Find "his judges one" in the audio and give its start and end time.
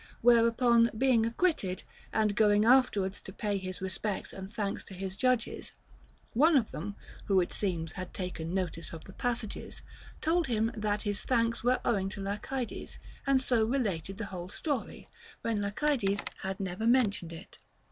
4.95-6.57